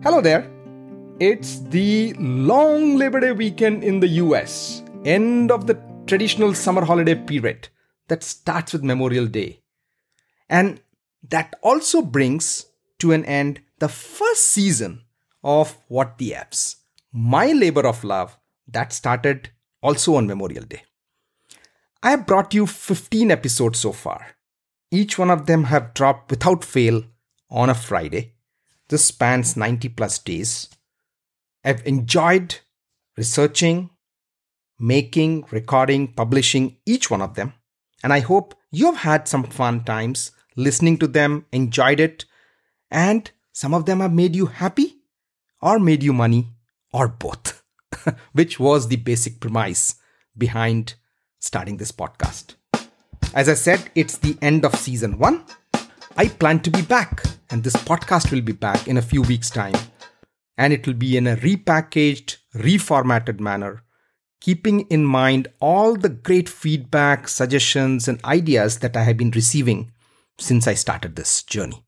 [0.00, 0.48] Hello there.
[1.18, 7.16] It's the long Labor Day weekend in the US, end of the traditional summer holiday
[7.16, 7.68] period
[8.06, 9.60] that starts with Memorial Day.
[10.48, 10.80] And
[11.28, 12.66] that also brings
[13.00, 15.02] to an end the first season
[15.42, 16.76] of What the Fs,
[17.12, 18.38] my labor of love
[18.68, 19.50] that started
[19.82, 20.84] also on Memorial Day.
[22.04, 24.28] I have brought you 15 episodes so far.
[24.92, 27.02] Each one of them have dropped without fail
[27.50, 28.36] on a Friday.
[28.88, 30.68] This spans 90 plus days.
[31.64, 32.56] I've enjoyed
[33.16, 33.90] researching,
[34.78, 37.52] making, recording, publishing each one of them.
[38.02, 42.24] And I hope you have had some fun times listening to them, enjoyed it,
[42.90, 44.96] and some of them have made you happy
[45.60, 46.48] or made you money
[46.92, 47.62] or both,
[48.32, 49.96] which was the basic premise
[50.36, 50.94] behind
[51.40, 52.54] starting this podcast.
[53.34, 55.44] As I said, it's the end of season one.
[56.16, 59.50] I plan to be back, and this podcast will be back in a few weeks'
[59.50, 59.74] time.
[60.56, 63.84] And it will be in a repackaged, reformatted manner,
[64.40, 69.92] keeping in mind all the great feedback, suggestions, and ideas that I have been receiving
[70.38, 71.84] since I started this journey.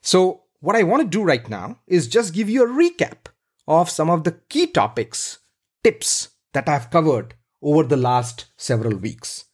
[0.00, 3.26] So, what I want to do right now is just give you a recap
[3.66, 5.38] of some of the key topics,
[5.82, 9.44] tips that I've covered over the last several weeks.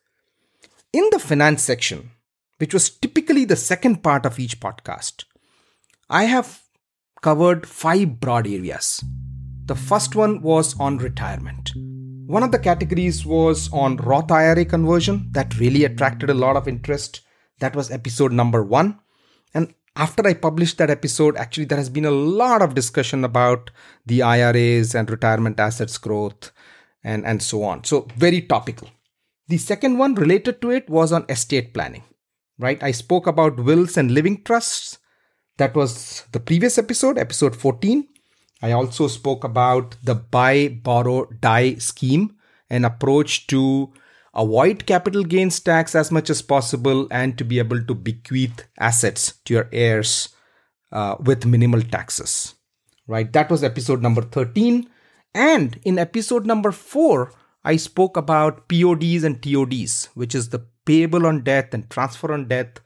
[0.92, 2.10] In the finance section,
[2.58, 5.24] which was typically the second part of each podcast,
[6.08, 6.62] I have
[7.22, 9.02] covered five broad areas.
[9.66, 11.72] The first one was on retirement.
[12.26, 16.68] One of the categories was on Roth IRA conversion that really attracted a lot of
[16.68, 17.20] interest.
[17.58, 19.00] That was episode number one.
[19.52, 23.70] And after I published that episode, actually, there has been a lot of discussion about
[24.06, 26.52] the IRAs and retirement assets growth
[27.02, 27.84] and, and so on.
[27.84, 28.88] So, very topical.
[29.48, 32.04] The second one related to it was on estate planning,
[32.60, 32.80] right?
[32.82, 34.98] I spoke about wills and living trusts.
[35.56, 38.06] That was the previous episode, episode 14.
[38.62, 42.36] I also spoke about the buy, borrow, die scheme,
[42.68, 43.92] an approach to
[44.34, 49.34] avoid capital gains tax as much as possible and to be able to bequeath assets
[49.44, 50.28] to your heirs
[50.92, 52.54] uh, with minimal taxes.
[53.06, 53.32] Right?
[53.32, 54.88] That was episode number 13.
[55.34, 57.32] And in episode number 4,
[57.64, 62.48] I spoke about PODs and TODs, which is the payable on death and transfer on
[62.48, 62.80] death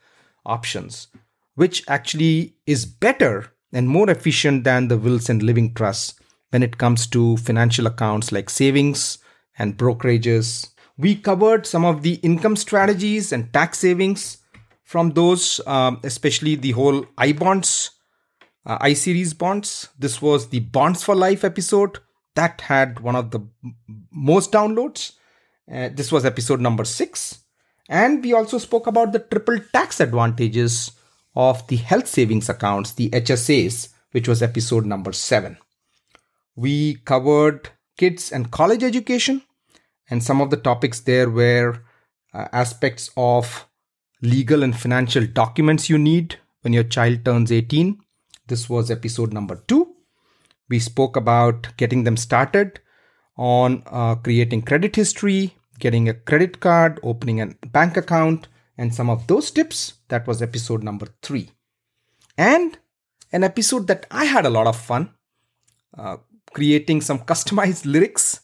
[0.47, 1.09] options,
[1.55, 6.15] which actually is better and more efficient than the wills and living trusts
[6.51, 9.19] when it comes to financial accounts like savings
[9.59, 10.69] and brokerages.
[10.97, 14.39] We covered some of the income strategies and tax savings
[14.85, 17.91] from those, um, especially the whole I bonds,
[18.65, 19.89] uh, I series bonds.
[19.99, 21.99] This was the Bonds for Life episode
[22.37, 23.41] that had one of the
[24.13, 25.13] most downloads.
[25.73, 27.41] Uh, this was episode number six.
[27.89, 30.93] And we also spoke about the triple tax advantages
[31.37, 35.59] of the health savings accounts, the HSAs, which was episode number seven.
[36.57, 39.43] We covered kids and college education,
[40.09, 41.83] and some of the topics there were
[42.33, 43.67] uh, aspects of
[44.23, 47.99] legal and financial documents you need when your child turns 18.
[48.47, 49.95] This was episode number two.
[50.69, 52.81] We spoke about getting them started
[53.37, 59.11] on uh, creating credit history, getting a credit card, opening a bank account, and some
[59.11, 59.95] of those tips.
[60.09, 61.51] That was episode number three.
[62.37, 62.79] And
[63.33, 65.15] an episode that I had a lot of fun
[65.97, 66.17] uh,
[66.53, 68.41] creating some customized lyrics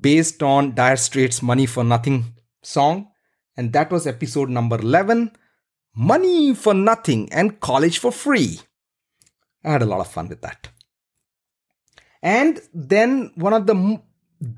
[0.00, 3.08] based on Dire Straits' Money for Nothing song.
[3.56, 5.32] And that was episode number 11
[5.94, 8.60] Money for Nothing and College for Free.
[9.64, 10.68] I had a lot of fun with that.
[12.22, 14.00] And then one of the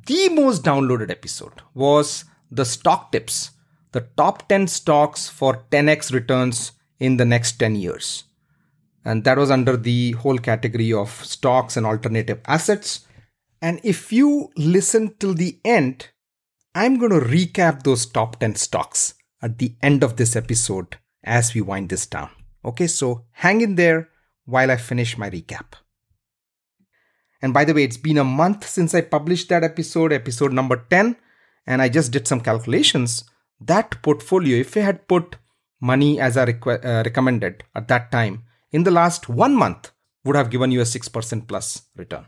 [0.06, 3.52] the most downloaded episode was the stock tips,
[3.92, 8.24] the top 10 stocks for 10x returns in the next 10 years.
[9.04, 13.06] And that was under the whole category of stocks and alternative assets.
[13.62, 16.08] And if you listen till the end,
[16.74, 21.54] I'm going to recap those top 10 stocks at the end of this episode as
[21.54, 22.30] we wind this down.
[22.64, 24.10] Okay, so hang in there
[24.44, 25.74] while I finish my recap.
[27.40, 30.84] And by the way, it's been a month since I published that episode, episode number
[30.90, 31.16] 10,
[31.66, 33.24] and I just did some calculations.
[33.60, 35.36] That portfolio, if I had put
[35.80, 39.92] money as I requ- uh, recommended at that time, in the last one month,
[40.24, 42.26] would have given you a 6% plus return.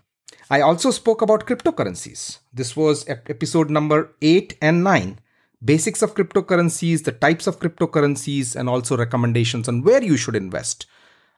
[0.49, 2.39] I also spoke about cryptocurrencies.
[2.53, 5.19] This was episode number 8 and 9.
[5.62, 10.87] Basics of cryptocurrencies, the types of cryptocurrencies, and also recommendations on where you should invest,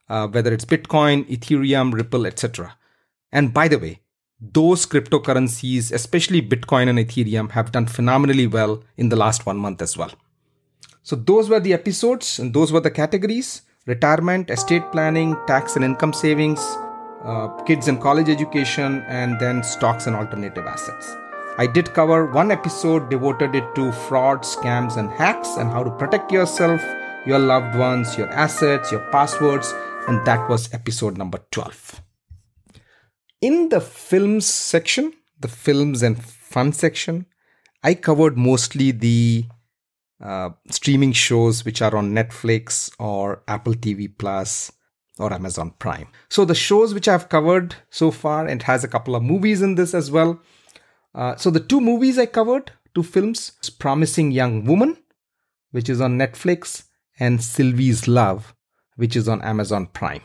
[0.09, 2.77] uh, whether it's Bitcoin, Ethereum, Ripple, etc.
[3.33, 4.01] And by the way,
[4.41, 9.81] those cryptocurrencies, especially Bitcoin and Ethereum, have done phenomenally well in the last one month
[9.81, 10.11] as well.
[11.03, 13.63] So, those were the episodes and those were the categories.
[13.87, 16.61] retirement, estate planning, tax and income savings,
[17.25, 21.17] uh, kids and college education, and then stocks and alternative assets.
[21.59, 25.91] I did cover one episode devoted it to fraud, scams, and hacks and how to
[25.91, 26.81] protect yourself,
[27.27, 29.75] your loved ones, your assets, your passwords,
[30.09, 32.01] and that was episode number 12.
[33.43, 37.27] In the films section, the films and fun section,
[37.83, 39.47] I covered mostly the
[40.23, 44.71] uh, streaming shows which are on Netflix or Apple TV Plus
[45.19, 46.07] or Amazon Prime.
[46.31, 49.75] So the shows which I've covered so far, and has a couple of movies in
[49.75, 50.41] this as well.
[51.13, 53.51] Uh, so the two movies I covered, two films,
[53.81, 54.99] Promising Young Woman,
[55.73, 56.85] which is on Netflix,
[57.19, 58.55] and Sylvie's Love,
[58.95, 60.23] which is on Amazon Prime.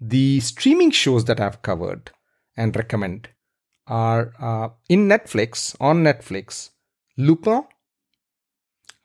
[0.00, 2.12] The streaming shows that I've covered
[2.56, 3.30] and recommend
[3.88, 6.70] are uh, in Netflix, on Netflix,
[7.16, 7.64] Lupin,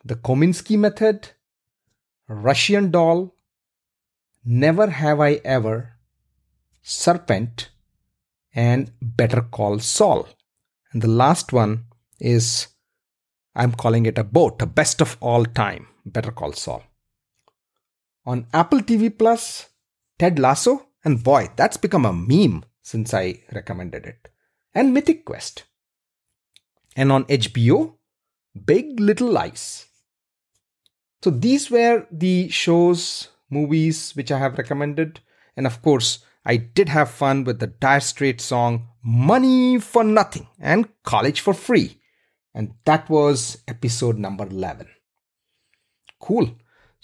[0.05, 1.29] The Kominsky Method,
[2.27, 3.33] Russian Doll,
[4.45, 5.93] Never Have I Ever,
[6.83, 7.69] Serpent,
[8.53, 10.27] and Better Call Saul.
[10.91, 11.85] And the last one
[12.19, 12.67] is,
[13.55, 16.83] I'm calling it a boat, a best of all time, Better Call Saul.
[18.25, 19.69] On Apple TV Plus,
[20.19, 24.29] Ted Lasso, and boy, that's become a meme since I recommended it,
[24.73, 25.63] and Mythic Quest.
[26.95, 27.95] And on HBO,
[28.65, 29.87] Big Little Lies.
[31.23, 35.21] So these were the shows, movies which I have recommended.
[35.55, 40.47] And of course, I did have fun with the Dire Straits song Money for Nothing
[40.59, 41.99] and College for Free.
[42.53, 44.87] And that was episode number 11.
[46.19, 46.55] Cool.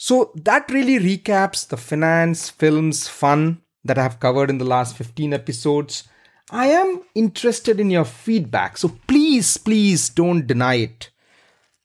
[0.02, 4.96] So that really recaps the finance, films, fun that I have covered in the last
[4.96, 6.08] 15 episodes.
[6.50, 11.10] I am interested in your feedback, so please, please don't deny it.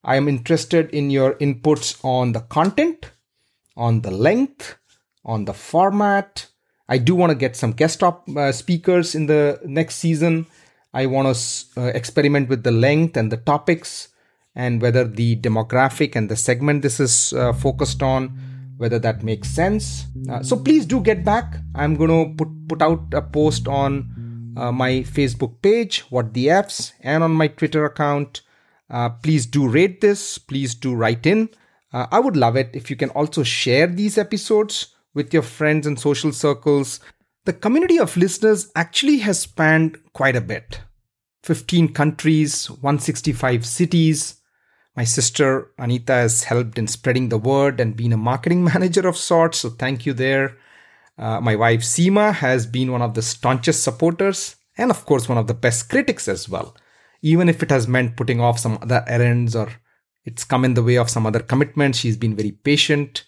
[0.05, 3.11] I am interested in your inputs on the content,
[3.77, 4.77] on the length,
[5.25, 6.47] on the format.
[6.89, 10.47] I do want to get some guest top uh, speakers in the next season.
[10.93, 14.14] I want to uh, experiment with the length and the topics
[14.55, 18.39] and whether the demographic and the segment this is uh, focused on
[18.77, 20.07] whether that makes sense.
[20.29, 21.57] Uh, so please do get back.
[21.75, 26.51] I'm going to put put out a post on uh, my Facebook page, what the
[26.51, 28.43] Fs, and on my Twitter account.
[28.91, 30.39] Uh, please do rate this.
[30.39, 31.49] Please do write in.
[31.93, 35.87] Uh, I would love it if you can also share these episodes with your friends
[35.87, 37.01] and social circles.
[37.45, 40.81] The community of listeners actually has spanned quite a bit
[41.45, 44.41] 15 countries, 165 cities.
[44.97, 49.17] My sister Anita has helped in spreading the word and been a marketing manager of
[49.17, 50.57] sorts, so thank you there.
[51.19, 55.39] Uh, my wife Seema has been one of the staunchest supporters and, of course, one
[55.39, 56.77] of the best critics as well,
[57.23, 59.69] even if it has meant putting off some other errands or
[60.25, 61.99] it's come in the way of some other commitments.
[61.99, 63.25] She's been very patient.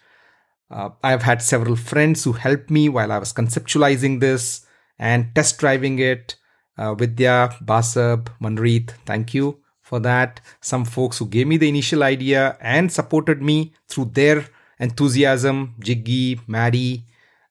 [0.71, 4.67] Uh, I've had several friends who helped me while I was conceptualizing this
[4.99, 6.37] and test driving it.
[6.79, 10.41] Uh, Vidya, Basab, Manreet, thank you for that.
[10.61, 14.45] Some folks who gave me the initial idea and supported me through their
[14.81, 17.05] enthusiasm, Jiggy, Maddie,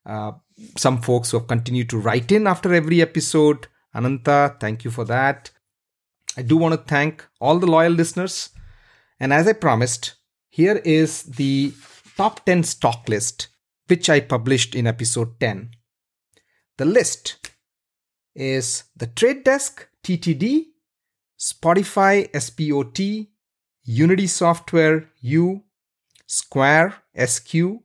[0.06, 0.34] uh,
[0.78, 3.68] some folks who have continued to write in after every episode.
[3.94, 5.50] Ananta, thank you for that.
[6.36, 8.50] I do want to thank all the loyal listeners.
[9.18, 10.16] And as I promised,
[10.50, 11.74] here is the
[12.18, 13.48] top 10 stock list,
[13.88, 15.70] which I published in episode 10.
[16.78, 17.50] The list
[18.36, 20.66] is the Trade Desk TTD
[21.38, 23.28] Spotify SPOT,
[23.84, 25.64] Unity Software U,
[26.28, 27.80] Square SQ,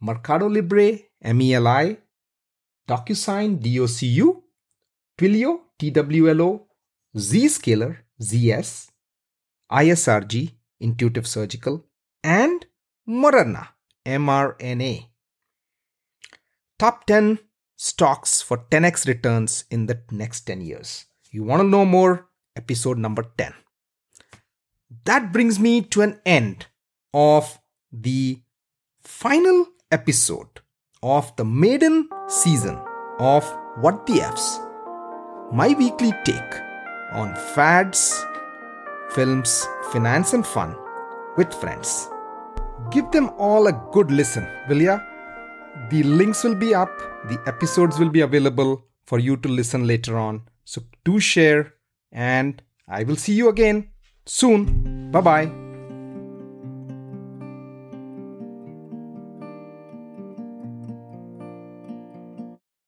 [0.00, 1.96] Mercado Libre MELI,
[2.88, 4.42] DocuSign DOCU,
[5.18, 6.66] Twilio TWLO,
[7.16, 8.88] Zscaler ZS,
[9.70, 11.84] ISRG Intuitive Surgical,
[12.22, 12.66] and
[13.08, 13.68] Moderna
[14.06, 15.06] mRNA.
[16.78, 17.38] Top 10
[17.76, 21.06] stocks for 10x returns in the next 10 years.
[21.30, 22.29] You want to know more?
[22.56, 23.54] Episode number 10.
[25.04, 26.66] That brings me to an end
[27.14, 27.58] of
[27.92, 28.40] the
[29.02, 30.60] final episode
[31.02, 32.78] of the maiden season
[33.18, 33.44] of
[33.80, 34.60] What the Fs,
[35.52, 36.54] my weekly take
[37.12, 38.24] on fads,
[39.10, 40.76] films, finance, and fun
[41.36, 42.08] with friends.
[42.90, 45.00] Give them all a good listen, will ya?
[45.90, 46.96] The links will be up,
[47.28, 50.42] the episodes will be available for you to listen later on.
[50.64, 51.74] So do share
[52.12, 53.88] and I will see you again
[54.26, 55.10] soon.
[55.10, 55.59] Bye bye.